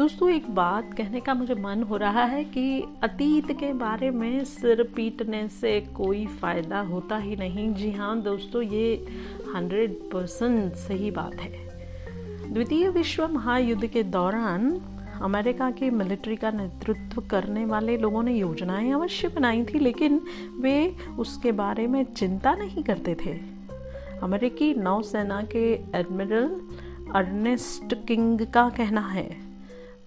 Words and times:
दोस्तों, 0.00 0.30
एक 0.30 0.48
बात 0.54 0.92
कहने 0.94 1.20
का 1.20 1.34
मुझे 1.34 1.54
मन 1.54 1.82
हो 1.82 1.96
रहा 1.96 2.24
है 2.24 2.44
कि 2.44 2.84
अतीत 3.02 3.50
के 3.52 3.72
बारे 3.72 4.10
में 4.10 4.44
सिर 4.44 4.82
पीटने 4.82 5.48
से 5.48 5.80
कोई 5.80 6.26
फ़ायदा 6.26 6.80
होता 6.80 7.16
ही 7.16 7.36
नहीं। 7.36 7.74
जी 7.74 7.90
हाँ 7.92 8.22
दोस्तों, 8.22 8.62
ये 8.62 9.06
हंड्रेड 9.54 9.94
परसेंट 10.12 10.72
सही 10.74 11.10
बात 11.10 11.34
है। 11.34 12.52
द्वितीय 12.52 12.88
विश्व 12.88 13.26
महायुद्ध 13.28 13.86
के 13.86 14.02
दौरान 14.02 14.80
अमेरिका 15.22 15.70
के 15.70 15.90
मिलिट्री 15.90 16.36
का 16.36 16.50
नेतृत्व 16.50 17.20
करने 17.20 17.64
वाले 17.64 17.96
लोगों 17.96 18.22
ने 18.22 18.36
योजनाएँ 18.36 18.92
अवश्य 18.92 19.28
बनाई 19.28 19.64
थी, 19.64 19.78
लेकिन 19.78 20.20
वे 20.60 20.96
उसके 21.18 21.52
बारे 21.52 21.86
में 21.86 22.04
चिंता 22.04 22.54
नहीं 22.54 22.84
करते 22.84 23.16
थे। 23.26 23.38
अमेरिकी 24.22 24.74
नौसेना 24.74 25.42
के 25.42 25.72
एडमिरल 25.94 26.60
अर्नेस्ट 27.14 27.94
किंग 28.06 28.46
का 28.46 28.68
कहना 28.68 29.00
है 29.00 29.49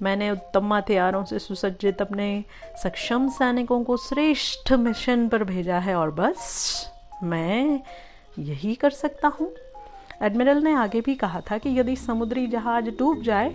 मैंने 0.04 0.30
उत्तम 0.32 0.74
हथियारों 0.74 1.24
से 1.26 1.40
सुसज्जित 1.40 2.02
अपने 2.02 2.44
सक्षम 2.84 3.28
सैनिकों 3.30 3.84
को 3.84 3.98
श्रेष्ठ 3.98 4.72
मिशन 4.74 5.28
पर 5.28 5.44
भेजा 5.44 5.80
है 5.80 5.96
और 5.96 6.12
बस 6.12 6.42
मैं 7.24 7.80
यही 8.40 8.74
कर 8.76 8.90
सकता 8.90 9.28
हूँ। 9.40 9.52
एडमिरल 10.22 10.64
ने 10.64 10.74
आगे 10.74 11.02
भी 11.02 11.16
कहा 11.16 11.42
था 11.42 11.58
कि 11.58 11.80
यदि 11.80 11.96
समुद्री 11.96 12.46
जहाज़ 12.48 12.90
डूब 12.90 13.22
जाए 13.22 13.50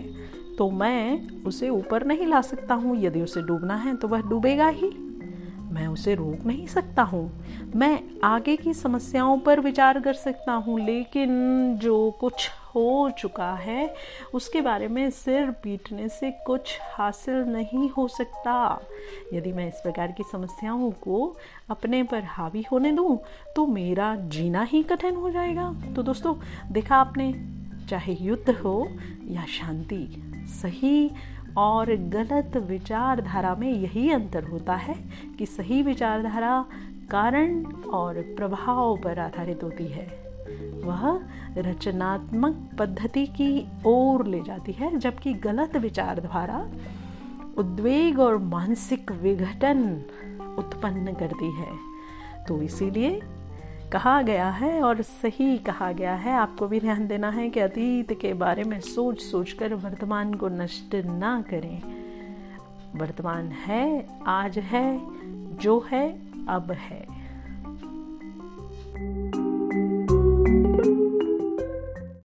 तो 0.57 0.69
मैं 0.69 1.43
उसे 1.43 1.69
ऊपर 1.69 2.05
नहीं 2.05 2.25
ला 2.27 2.41
सकता 2.41 2.75
हूँ। 2.75 2.95
यदि 2.97 3.21
उसे 3.21 3.41
डूबना 3.41 3.75
है 3.75 3.95
तो 3.95 4.07
वह 4.07 4.21
डूबेगा 4.21 4.67
ही। 4.69 4.91
मैं 5.69 5.87
उसे 5.87 6.13
रोक 6.15 6.45
नहीं 6.45 6.65
सकता 6.67 7.03
हूँ। 7.03 7.29
मैं 7.75 7.99
आगे 8.23 8.55
की 8.55 8.73
समस्याओं 8.73 9.37
पर 9.37 9.59
विचार 9.59 9.99
कर 9.99 10.13
सकता 10.13 10.53
हूँ, 10.53 10.79
लेकिन 10.79 11.77
जो 11.77 12.09
कुछ 12.11 12.49
हो 12.75 13.09
चुका 13.09 13.51
है, 13.53 13.93
उसके 14.33 14.61
बारे 14.61 14.87
में 14.87 15.09
सिर 15.09 15.51
पीटने 15.63 16.07
से 16.09 16.31
कुछ 16.45 16.77
हासिल 16.93 17.35
नहीं 17.35 17.89
हो 17.89 18.07
सकता। 18.07 18.79
यदि 19.33 19.51
मैं 19.51 19.67
इस 19.67 19.79
प्रकार 19.83 20.11
की 20.11 20.23
समस्याओं 20.31 20.91
को 20.91 21.35
अपने 21.69 22.03
पर 22.03 22.23
हावी 22.23 22.65
होने 22.71 22.91
दूँ 22.91 23.17
तो 23.55 23.65
मेरा 23.67 24.15
जीना 24.15 24.63
ही 24.63 24.83
कठिन 24.83 25.15
हो 25.15 25.29
जाएगा। 25.29 25.71
तो 25.95 26.03
दोस्तों, 26.03 26.35
देखा 26.71 26.95
आपने, 26.95 27.33
चाहे 27.89 28.17
युद्ध 28.21 28.49
हो 28.49 28.87
या 29.27 29.45
शांति, 29.49 30.05
सही 30.61 31.11
और 31.57 31.95
गलत 31.95 32.57
विचारधारा 32.57 33.55
में 33.55 33.71
यही 33.71 34.11
अंतर 34.11 34.43
होता 34.43 34.75
है 34.75 34.95
कि 35.37 35.45
सही 35.45 35.81
विचारधारा 35.81 36.65
कारण 37.11 37.65
और 37.65 38.21
प्रभाव 38.21 38.97
पर 38.97 39.19
आधारित 39.19 39.63
होती 39.63 39.87
है। 39.87 40.29
वह 40.83 41.21
रचनात्मक 41.57 42.69
पद्धति 42.79 43.25
की 43.25 43.67
ओर 43.85 44.25
ले 44.25 44.41
जाती 44.41 44.71
है, 44.71 44.97
जबकि 44.97 45.33
गलत 45.33 45.77
विचारधारा 45.77 46.69
उद्वेग 47.57 48.19
और 48.19 48.37
मानसिक 48.37 49.11
विघटन 49.11 50.01
उत्पन्न 50.57 51.13
करती 51.13 51.51
है। 51.51 51.89
तो 52.47 52.61
इसीलिए 52.61 53.21
कहा 53.93 54.21
गया 54.21 54.49
है 54.49 54.81
और 54.81 55.01
सही 55.01 55.57
कहा 55.57 55.91
गया 55.91 56.15
है। 56.15 56.33
आपको 56.33 56.67
भी 56.67 56.79
ध्यान 56.79 57.07
देना 57.07 57.29
है 57.29 57.49
कि 57.49 57.59
अतीत 57.59 58.19
के 58.21 58.33
बारे 58.33 58.63
में 58.63 58.79
सोच 58.79 59.21
सोच 59.21 59.51
कर 59.51 59.73
वर्तमान 59.73 60.33
को 60.33 60.47
नष्ट 60.47 60.95
ना 60.95 61.41
करें। 61.41 61.81
वर्तमान 62.95 63.47
है, 63.47 64.07
आज 64.25 64.59
है, 64.59 65.01
जो 65.57 65.85
है, 65.91 66.19
अब 66.49 66.71
है। 66.71 67.18